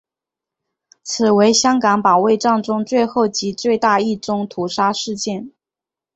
[1.03, 5.51] 此为香港保卫战中最后及最大一宗屠杀事件。